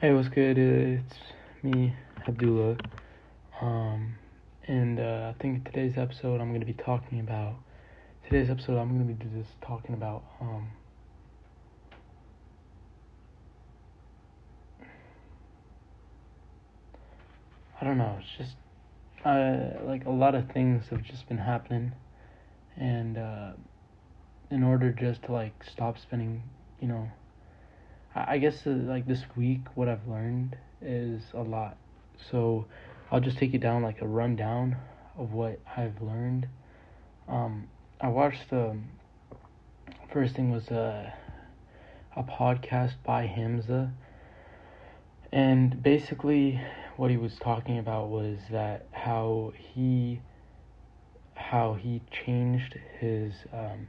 Hey, 0.00 0.12
what's 0.12 0.28
good? 0.28 0.58
It's 0.58 1.14
me, 1.62 1.94
Abdullah. 2.26 2.76
Um, 3.60 4.16
and 4.66 4.98
uh, 4.98 5.32
I 5.32 5.40
think 5.40 5.64
today's 5.64 5.96
episode 5.96 6.40
I'm 6.40 6.52
gonna 6.52 6.64
be 6.64 6.72
talking 6.72 7.20
about. 7.20 7.54
Today's 8.24 8.50
episode 8.50 8.76
I'm 8.76 8.88
gonna 8.88 9.04
be 9.04 9.14
just 9.38 9.52
talking 9.62 9.94
about. 9.94 10.24
Um, 10.40 10.72
I 17.80 17.84
don't 17.84 17.96
know. 17.96 18.18
It's 18.18 18.28
just 18.36 18.56
uh, 19.24 19.84
like 19.86 20.06
a 20.06 20.10
lot 20.10 20.34
of 20.34 20.50
things 20.50 20.86
have 20.90 21.04
just 21.04 21.28
been 21.28 21.38
happening, 21.38 21.92
and 22.76 23.16
uh, 23.16 23.52
in 24.50 24.64
order 24.64 24.90
just 24.90 25.22
to 25.22 25.32
like 25.32 25.54
stop 25.62 25.98
spending, 25.98 26.42
you 26.80 26.88
know, 26.88 27.08
I, 28.14 28.38
guess 28.38 28.66
uh, 28.66 28.70
like 28.70 29.06
this 29.06 29.22
week 29.36 29.60
what 29.74 29.88
I've 29.88 30.06
learned 30.06 30.56
is 30.80 31.22
a 31.34 31.42
lot. 31.42 31.76
So 32.30 32.66
I'll 33.10 33.20
just 33.20 33.38
take 33.38 33.52
you 33.52 33.58
down 33.58 33.82
like 33.82 34.00
a 34.00 34.06
rundown 34.06 34.76
of 35.18 35.32
what 35.32 35.60
I've 35.76 36.00
learned. 36.00 36.46
Um, 37.28 37.68
I 38.00 38.08
watched 38.08 38.50
the 38.50 38.76
first 40.12 40.34
thing 40.34 40.50
was 40.50 40.68
a 40.68 41.12
a 42.16 42.22
podcast 42.22 42.94
by 43.04 43.26
Hamza, 43.26 43.92
and 45.32 45.82
basically 45.82 46.60
what 46.96 47.10
he 47.10 47.16
was 47.16 47.36
talking 47.36 47.78
about 47.78 48.08
was 48.08 48.38
that 48.50 48.86
how 48.92 49.52
he 49.56 50.20
how 51.34 51.74
he 51.74 52.00
changed 52.10 52.78
his 53.00 53.32
um, 53.52 53.88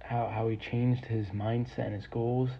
how 0.00 0.28
how 0.28 0.48
he 0.48 0.56
changed 0.56 1.04
his 1.06 1.26
mindset 1.28 1.86
and 1.86 1.94
his 1.94 2.06
goals, 2.06 2.50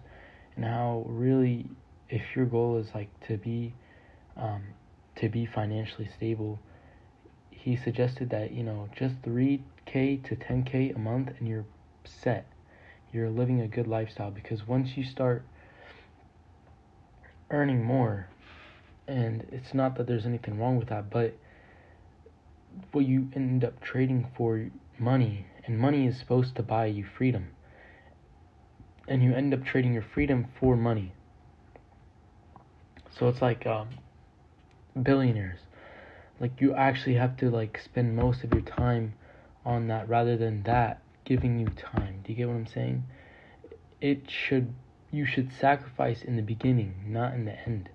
and 0.61 0.69
how 0.69 1.03
really 1.07 1.65
if 2.07 2.35
your 2.35 2.45
goal 2.45 2.77
is 2.77 2.93
like 2.93 3.09
to 3.27 3.35
be 3.35 3.73
um, 4.37 4.61
to 5.15 5.27
be 5.27 5.45
financially 5.45 6.07
stable, 6.15 6.59
he 7.49 7.75
suggested 7.75 8.29
that 8.29 8.51
you 8.51 8.61
know 8.61 8.87
just 8.95 9.15
three 9.23 9.63
k 9.85 10.17
to 10.17 10.35
ten 10.35 10.63
k 10.63 10.91
a 10.91 10.99
month 10.99 11.31
and 11.39 11.47
you're 11.47 11.65
set. 12.03 12.45
You're 13.11 13.29
living 13.29 13.59
a 13.59 13.67
good 13.67 13.87
lifestyle 13.87 14.29
because 14.29 14.67
once 14.67 14.95
you 14.95 15.03
start 15.03 15.43
earning 17.49 17.83
more, 17.83 18.27
and 19.07 19.45
it's 19.51 19.73
not 19.73 19.95
that 19.95 20.05
there's 20.05 20.27
anything 20.27 20.59
wrong 20.59 20.77
with 20.77 20.89
that, 20.89 21.09
but 21.09 21.35
what 22.91 23.05
you 23.05 23.29
end 23.35 23.63
up 23.63 23.81
trading 23.81 24.27
for 24.37 24.69
money, 24.99 25.47
and 25.65 25.79
money 25.79 26.05
is 26.05 26.19
supposed 26.19 26.55
to 26.55 26.63
buy 26.63 26.85
you 26.85 27.03
freedom, 27.03 27.47
and 29.07 29.23
you 29.23 29.33
end 29.33 29.53
up 29.53 29.65
trading 29.65 29.93
your 29.93 30.05
freedom 30.13 30.47
for 30.59 30.75
money. 30.75 31.11
So 33.17 33.27
it's 33.27 33.41
like 33.41 33.65
um, 33.67 33.89
billionaires, 35.01 35.59
like 36.39 36.61
you 36.61 36.73
actually 36.73 37.15
have 37.15 37.37
to 37.37 37.49
like 37.49 37.79
spend 37.83 38.15
most 38.15 38.43
of 38.43 38.53
your 38.53 38.61
time 38.61 39.13
on 39.65 39.87
that 39.87 40.07
rather 40.09 40.37
than 40.37 40.63
that 40.63 41.01
giving 41.25 41.59
you 41.59 41.67
time. 41.67 42.21
Do 42.23 42.31
you 42.31 42.37
get 42.37 42.47
what 42.47 42.55
I'm 42.55 42.67
saying? 42.67 43.03
It 43.99 44.29
should 44.29 44.73
you 45.11 45.25
should 45.25 45.51
sacrifice 45.59 46.23
in 46.23 46.37
the 46.37 46.41
beginning, 46.41 46.95
not 47.07 47.33
in 47.33 47.45
the 47.45 47.59
end 47.67 47.89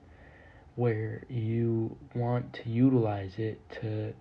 where 0.76 1.24
you 1.28 1.96
want 2.14 2.52
to 2.52 2.68
utilize 2.68 3.32
it 3.38 3.58
to 3.70 4.12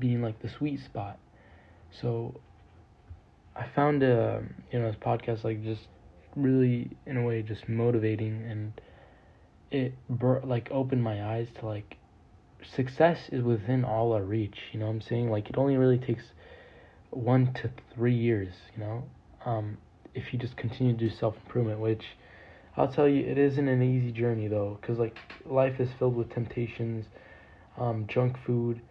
be 0.00 0.14
in 0.14 0.22
like 0.22 0.40
the 0.40 0.48
sweet 0.48 0.80
spot. 0.80 1.18
So 1.90 2.40
I 3.54 3.66
found 3.74 4.02
a 4.02 4.42
you 4.72 4.78
know 4.78 4.90
this 4.90 5.00
podcast 5.00 5.44
like 5.44 5.62
just 5.62 5.82
really 6.36 6.90
in 7.06 7.16
a 7.16 7.22
way 7.22 7.42
just 7.42 7.68
motivating 7.68 8.42
and 8.48 8.80
it 9.70 9.94
like 10.44 10.68
opened 10.70 11.02
my 11.02 11.24
eyes 11.24 11.48
to 11.58 11.66
like 11.66 11.96
success 12.62 13.28
is 13.30 13.42
within 13.42 13.84
all 13.84 14.12
our 14.12 14.22
reach, 14.22 14.58
you 14.72 14.78
know 14.78 14.86
what 14.86 14.92
I'm 14.92 15.00
saying? 15.00 15.30
Like 15.30 15.50
it 15.50 15.58
only 15.58 15.76
really 15.76 15.98
takes 15.98 16.24
1 17.10 17.54
to 17.54 17.70
3 17.94 18.14
years, 18.14 18.52
you 18.76 18.84
know? 18.84 19.04
Um 19.44 19.78
if 20.14 20.32
you 20.32 20.38
just 20.38 20.56
continue 20.56 20.92
to 20.92 20.98
do 20.98 21.10
self-improvement 21.10 21.80
which 21.80 22.04
I'll 22.76 22.88
tell 22.88 23.08
you, 23.08 23.24
it 23.24 23.38
isn't 23.38 23.68
an 23.68 23.82
easy 23.82 24.12
journey 24.12 24.48
though, 24.48 24.78
because 24.80 24.98
like 24.98 25.16
life 25.46 25.80
is 25.80 25.88
filled 25.98 26.14
with 26.14 26.30
temptations, 26.30 27.06
um, 27.78 28.06
junk 28.06 28.36
food, 28.44 28.82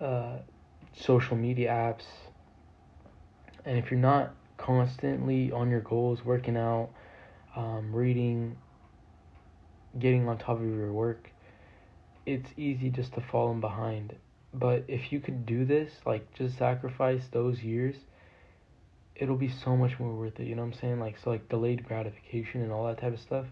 uh, 0.00 0.36
social 0.94 1.36
media 1.36 1.70
apps, 1.70 2.04
and 3.64 3.78
if 3.78 3.90
you're 3.90 4.00
not 4.00 4.34
constantly 4.60 5.52
on 5.52 5.70
your 5.70 5.80
goals, 5.80 6.24
working 6.24 6.56
out, 6.56 6.90
um, 7.56 7.94
reading, 7.94 8.56
getting 9.98 10.28
on 10.28 10.38
top 10.38 10.58
of 10.58 10.64
your 10.64 10.92
work, 10.92 11.30
it's 12.26 12.50
easy 12.56 12.90
just 12.90 13.14
to 13.14 13.20
fall 13.20 13.50
in 13.50 13.60
behind. 13.60 14.14
But 14.52 14.84
if 14.88 15.12
you 15.12 15.20
could 15.20 15.46
do 15.46 15.64
this, 15.64 15.90
like 16.04 16.32
just 16.34 16.58
sacrifice 16.58 17.22
those 17.32 17.62
years 17.62 17.96
it'll 19.20 19.36
be 19.36 19.50
so 19.50 19.76
much 19.76 20.00
more 20.00 20.14
worth 20.14 20.40
it. 20.40 20.46
You 20.46 20.56
know 20.56 20.62
what 20.62 20.74
I'm 20.74 20.80
saying? 20.80 20.98
Like 20.98 21.16
so 21.22 21.30
like 21.30 21.48
delayed 21.48 21.86
gratification 21.86 22.62
and 22.62 22.72
all 22.72 22.86
that 22.86 22.98
type 22.98 23.12
of 23.12 23.20
stuff. 23.20 23.46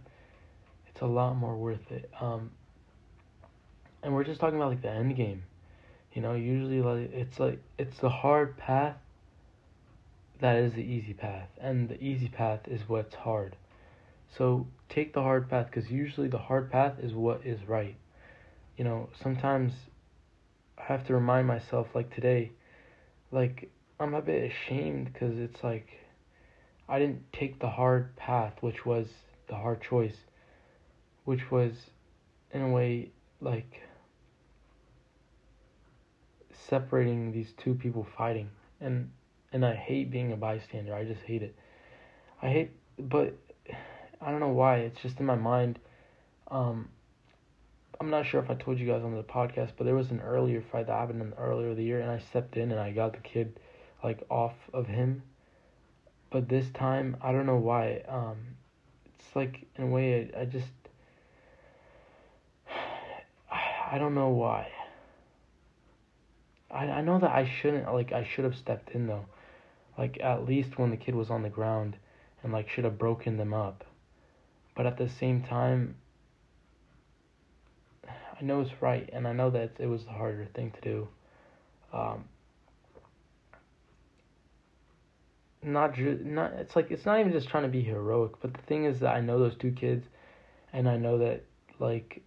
It's 0.89 1.03
a 1.03 1.07
lot 1.07 1.37
more 1.37 1.55
worth 1.55 1.93
it. 1.93 2.11
Um 2.21 2.51
and 4.03 4.15
we're 4.15 4.25
just 4.25 4.41
talking 4.41 4.57
about 4.57 4.71
like 4.71 4.83
the 4.83 4.91
end 4.91 5.15
game. 5.15 5.45
You 6.15 6.23
know, 6.23 6.33
usually 6.33 6.81
like 6.81 7.13
it's 7.13 7.39
like 7.39 7.61
it's 7.79 7.99
the 7.99 8.09
hard 8.09 8.57
path 8.57 8.97
that 10.41 10.57
is 10.57 10.75
the 10.75 10.83
easy 10.83 11.15
path 11.15 11.49
and 11.61 11.89
the 11.89 12.03
easy 12.03 12.29
path 12.29 12.61
is 12.67 12.89
what's 12.89 13.15
hard. 13.15 13.57
So 14.37 14.67
take 14.89 15.13
the 15.13 15.23
hard 15.23 15.49
path 15.49 15.71
cuz 15.71 15.91
usually 15.91 16.29
the 16.29 16.39
hard 16.39 16.71
path 16.71 16.99
is 16.99 17.15
what 17.15 17.45
is 17.45 17.69
right. 17.69 17.97
You 18.77 18.85
know, 18.85 19.09
sometimes 19.21 19.73
I 20.77 20.85
have 20.85 21.07
to 21.07 21.15
remind 21.15 21.47
myself 21.47 21.95
like 21.95 22.15
today 22.15 22.53
like 23.33 23.71
I'm 24.01 24.15
a 24.15 24.23
bit 24.23 24.51
ashamed 24.51 25.13
because 25.13 25.39
it's 25.39 25.65
like 25.65 25.89
I 26.89 26.99
didn't 26.99 27.33
take 27.33 27.59
the 27.59 27.69
hard 27.69 28.17
path, 28.17 28.55
which 28.61 28.87
was 28.87 29.09
the 29.49 29.57
hard 29.57 29.83
choice, 29.83 30.17
which 31.25 31.51
was 31.51 31.91
in 32.53 32.63
a 32.63 32.69
way 32.71 33.11
like 33.41 33.83
separating 36.53 37.33
these 37.33 37.53
two 37.53 37.75
people 37.75 38.07
fighting 38.17 38.51
and 38.81 39.11
and 39.53 39.65
I 39.65 39.75
hate 39.75 40.11
being 40.11 40.33
a 40.33 40.37
bystander. 40.37 40.95
I 40.95 41.05
just 41.05 41.23
hate 41.23 41.43
it. 41.43 41.55
I 42.43 42.49
hate 42.49 42.71
but 42.99 43.35
I 44.21 44.31
don't 44.31 44.41
know 44.41 44.49
why. 44.49 44.79
It's 44.79 45.01
just 45.01 45.21
in 45.21 45.27
my 45.27 45.37
mind. 45.37 45.79
Um 46.51 46.89
I'm 48.01 48.11
not 48.11 48.27
sure 48.27 48.41
if 48.41 48.49
I 48.49 48.55
told 48.55 48.79
you 48.79 48.87
guys 48.87 49.03
on 49.03 49.15
the 49.15 49.25
podcast, 49.25 49.73
but 49.77 49.85
there 49.85 49.95
was 49.95 50.11
an 50.11 50.21
earlier 50.21 50.63
fight 50.71 50.87
that 50.87 50.93
happened 50.93 51.21
in 51.21 51.31
the 51.31 51.37
earlier 51.37 51.75
the 51.75 51.83
year 51.83 52.01
and 52.01 52.11
I 52.11 52.19
stepped 52.19 52.57
in 52.57 52.71
and 52.71 52.81
I 52.81 52.93
got 52.93 53.13
the 53.13 53.19
kid 53.19 53.59
like 54.03 54.25
off 54.31 54.55
of 54.73 54.87
him. 54.87 55.23
But 56.31 56.49
this 56.49 56.69
time, 56.71 57.17
I 57.23 57.33
don't 57.33 57.47
know 57.47 57.57
why. 57.57 58.03
Um, 58.07 58.37
it's 59.19 59.35
like 59.35 59.67
in 59.77 59.85
a 59.85 59.87
way, 59.87 60.31
I, 60.37 60.43
I 60.43 60.45
just 60.45 60.67
I 63.91 63.99
don't 63.99 64.15
know 64.15 64.29
why. 64.29 64.71
I 66.71 66.85
I 66.85 67.01
know 67.01 67.19
that 67.19 67.31
I 67.31 67.51
shouldn't 67.61 67.93
like 67.93 68.13
I 68.13 68.25
should 68.25 68.45
have 68.45 68.57
stepped 68.57 68.91
in 68.91 69.07
though, 69.07 69.25
like 69.99 70.19
at 70.23 70.47
least 70.47 70.79
when 70.79 70.91
the 70.91 70.97
kid 70.97 71.15
was 71.15 71.29
on 71.29 71.43
the 71.43 71.51
ground, 71.51 71.97
and 72.43 72.53
like 72.53 72.71
should 72.71 72.85
have 72.85 72.97
broken 72.97 73.37
them 73.37 73.53
up. 73.53 73.85
But 74.77 74.87
at 74.87 74.97
the 74.97 75.09
same 75.09 75.43
time, 75.43 75.97
I 78.07 78.43
know 78.43 78.61
it's 78.61 78.81
right, 78.81 79.11
and 79.13 79.27
I 79.27 79.33
know 79.33 79.51
that 79.51 79.73
it 79.79 79.87
was 79.87 80.05
the 80.05 80.13
harder 80.13 80.47
thing 80.55 80.71
to 80.71 80.81
do. 80.81 81.09
Um, 81.93 82.25
not 85.63 85.95
ju- 85.95 86.21
not 86.25 86.53
it's 86.53 86.77
like 86.77 86.93
it's 86.93 87.05
not 87.05 87.19
even 87.19 87.33
just 87.33 87.49
trying 87.49 87.65
to 87.65 87.69
be 87.69 87.83
heroic, 87.83 88.33
but 88.41 88.55
the 88.55 88.63
thing 88.63 88.85
is 88.85 89.01
that 89.01 89.17
I 89.17 89.21
know 89.21 89.41
those 89.41 89.57
two 89.57 89.73
kids, 89.73 90.07
and 90.73 90.89
I 90.89 90.97
know 90.97 91.19
that 91.19 91.43
like 91.81 92.23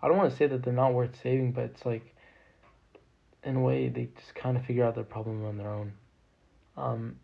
I 0.00 0.08
don't 0.08 0.16
want 0.16 0.30
to 0.30 0.36
say 0.36 0.46
that 0.46 0.62
they're 0.62 0.72
not 0.72 0.94
worth 0.94 1.20
saving, 1.22 1.52
but 1.52 1.64
it's 1.64 1.84
like 1.84 2.14
in 3.44 3.56
a 3.56 3.60
way 3.60 3.88
they 3.88 4.08
just 4.16 4.34
kind 4.34 4.56
of 4.56 4.64
figure 4.64 4.84
out 4.84 4.94
their 4.94 5.04
problem 5.04 5.44
on 5.44 5.56
their 5.58 5.70
own. 5.70 5.92
Um, 6.76 7.16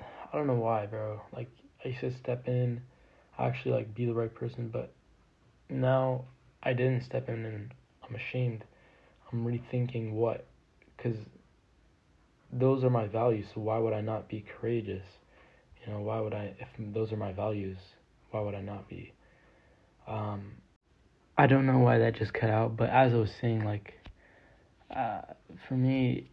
I 0.00 0.36
don't 0.36 0.46
know 0.46 0.54
why, 0.54 0.86
bro. 0.86 1.20
Like 1.34 1.48
I 1.84 1.88
used 1.88 2.00
to 2.00 2.12
step 2.12 2.48
in, 2.48 2.82
actually 3.38 3.72
like 3.72 3.94
be 3.94 4.06
the 4.06 4.14
right 4.14 4.34
person, 4.34 4.68
but 4.68 4.92
now 5.68 6.24
I 6.62 6.72
didn't 6.72 7.04
step 7.04 7.28
in 7.28 7.44
and 7.44 7.74
I'm 8.08 8.14
ashamed. 8.14 8.64
I'm 9.32 9.44
rethinking 9.44 10.12
what, 10.12 10.46
because 10.96 11.16
those 12.52 12.84
are 12.84 12.90
my 12.90 13.06
values. 13.06 13.46
So 13.54 13.60
why 13.60 13.78
would 13.78 13.92
I 13.92 14.00
not 14.00 14.28
be 14.28 14.44
courageous? 14.58 15.04
You 15.84 15.92
know, 15.92 16.00
why 16.00 16.20
would 16.20 16.34
I? 16.34 16.54
If 16.58 16.68
those 16.78 17.12
are 17.12 17.16
my 17.16 17.32
values, 17.32 17.76
why 18.30 18.40
would 18.40 18.54
I 18.54 18.62
not 18.62 18.88
be? 18.88 19.12
Um, 20.06 20.52
I 21.36 21.46
don't 21.46 21.66
know 21.66 21.78
why 21.78 21.98
that 21.98 22.14
just 22.14 22.32
cut 22.32 22.50
out, 22.50 22.76
but 22.76 22.90
as 22.90 23.12
I 23.12 23.16
was 23.16 23.32
saying, 23.40 23.64
like, 23.64 23.94
uh, 24.94 25.22
for 25.68 25.74
me, 25.74 26.30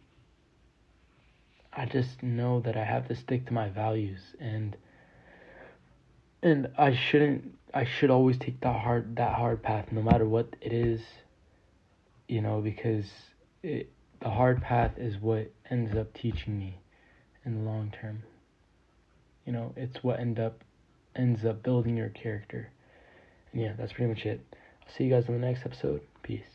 I 1.72 1.86
just 1.86 2.22
know 2.22 2.60
that 2.60 2.76
I 2.76 2.84
have 2.84 3.08
to 3.08 3.16
stick 3.16 3.46
to 3.46 3.52
my 3.52 3.68
values 3.70 4.20
and 4.38 4.76
and 6.42 6.68
I 6.76 6.94
shouldn't 6.94 7.56
I 7.72 7.84
should 7.84 8.10
always 8.10 8.36
take 8.36 8.60
that 8.60 8.80
hard 8.80 9.16
that 9.16 9.34
hard 9.34 9.62
path 9.62 9.86
no 9.90 10.02
matter 10.02 10.26
what 10.26 10.54
it 10.60 10.72
is 10.72 11.00
you 12.28 12.42
know 12.42 12.60
because 12.60 13.06
it 13.62 13.90
the 14.20 14.28
hard 14.28 14.60
path 14.60 14.92
is 14.98 15.16
what 15.18 15.50
ends 15.70 15.96
up 15.96 16.12
teaching 16.12 16.58
me 16.58 16.78
in 17.44 17.56
the 17.56 17.70
long 17.70 17.90
term. 17.90 18.22
You 19.46 19.52
know 19.52 19.72
it's 19.74 20.04
what 20.04 20.20
end 20.20 20.38
up 20.38 20.62
ends 21.16 21.44
up 21.44 21.62
building 21.62 21.96
your 21.96 22.10
character. 22.10 22.70
And 23.52 23.62
yeah 23.62 23.72
that's 23.78 23.94
pretty 23.94 24.12
much 24.12 24.26
it 24.26 24.44
see 24.88 25.04
you 25.04 25.10
guys 25.10 25.28
in 25.28 25.40
the 25.40 25.46
next 25.46 25.64
episode. 25.64 26.00
Peace 26.22 26.51